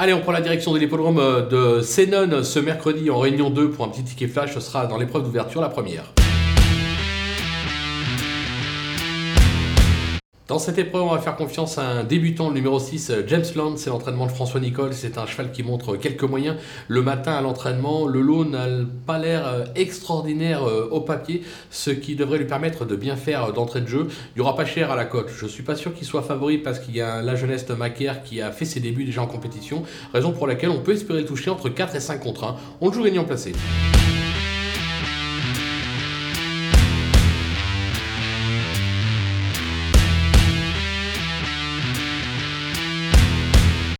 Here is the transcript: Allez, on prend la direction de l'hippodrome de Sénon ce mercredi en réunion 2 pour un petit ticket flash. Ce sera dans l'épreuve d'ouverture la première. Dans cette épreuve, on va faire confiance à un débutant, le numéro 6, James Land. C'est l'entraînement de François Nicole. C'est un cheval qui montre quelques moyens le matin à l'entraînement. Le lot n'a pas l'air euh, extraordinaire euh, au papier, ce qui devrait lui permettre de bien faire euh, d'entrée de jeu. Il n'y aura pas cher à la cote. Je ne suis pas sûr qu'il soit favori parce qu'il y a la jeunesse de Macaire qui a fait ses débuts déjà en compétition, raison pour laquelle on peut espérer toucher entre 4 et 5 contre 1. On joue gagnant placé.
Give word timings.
Allez, 0.00 0.14
on 0.14 0.20
prend 0.20 0.30
la 0.30 0.40
direction 0.40 0.72
de 0.72 0.78
l'hippodrome 0.78 1.48
de 1.50 1.80
Sénon 1.80 2.44
ce 2.44 2.60
mercredi 2.60 3.10
en 3.10 3.18
réunion 3.18 3.50
2 3.50 3.72
pour 3.72 3.84
un 3.84 3.88
petit 3.88 4.04
ticket 4.04 4.28
flash. 4.28 4.54
Ce 4.54 4.60
sera 4.60 4.86
dans 4.86 4.96
l'épreuve 4.96 5.24
d'ouverture 5.24 5.60
la 5.60 5.70
première. 5.70 6.04
Dans 10.48 10.58
cette 10.58 10.78
épreuve, 10.78 11.02
on 11.02 11.10
va 11.10 11.18
faire 11.18 11.36
confiance 11.36 11.76
à 11.76 11.82
un 11.82 12.04
débutant, 12.04 12.48
le 12.48 12.54
numéro 12.54 12.78
6, 12.78 13.12
James 13.26 13.44
Land. 13.54 13.76
C'est 13.76 13.90
l'entraînement 13.90 14.24
de 14.24 14.32
François 14.32 14.60
Nicole. 14.60 14.94
C'est 14.94 15.18
un 15.18 15.26
cheval 15.26 15.52
qui 15.52 15.62
montre 15.62 15.96
quelques 15.96 16.22
moyens 16.22 16.56
le 16.88 17.02
matin 17.02 17.32
à 17.32 17.42
l'entraînement. 17.42 18.06
Le 18.06 18.22
lot 18.22 18.46
n'a 18.46 18.66
pas 19.06 19.18
l'air 19.18 19.46
euh, 19.46 19.66
extraordinaire 19.74 20.66
euh, 20.66 20.88
au 20.90 21.02
papier, 21.02 21.42
ce 21.70 21.90
qui 21.90 22.16
devrait 22.16 22.38
lui 22.38 22.46
permettre 22.46 22.86
de 22.86 22.96
bien 22.96 23.14
faire 23.14 23.44
euh, 23.44 23.52
d'entrée 23.52 23.82
de 23.82 23.88
jeu. 23.88 24.06
Il 24.08 24.38
n'y 24.38 24.40
aura 24.40 24.56
pas 24.56 24.64
cher 24.64 24.90
à 24.90 24.96
la 24.96 25.04
cote. 25.04 25.28
Je 25.36 25.44
ne 25.44 25.50
suis 25.50 25.64
pas 25.64 25.76
sûr 25.76 25.92
qu'il 25.92 26.06
soit 26.06 26.22
favori 26.22 26.56
parce 26.56 26.78
qu'il 26.78 26.96
y 26.96 27.02
a 27.02 27.20
la 27.20 27.36
jeunesse 27.36 27.66
de 27.66 27.74
Macaire 27.74 28.22
qui 28.22 28.40
a 28.40 28.50
fait 28.50 28.64
ses 28.64 28.80
débuts 28.80 29.04
déjà 29.04 29.20
en 29.20 29.26
compétition, 29.26 29.82
raison 30.14 30.32
pour 30.32 30.46
laquelle 30.46 30.70
on 30.70 30.80
peut 30.80 30.92
espérer 30.92 31.26
toucher 31.26 31.50
entre 31.50 31.68
4 31.68 31.94
et 31.94 32.00
5 32.00 32.20
contre 32.20 32.44
1. 32.44 32.56
On 32.80 32.90
joue 32.90 33.02
gagnant 33.02 33.24
placé. 33.24 33.52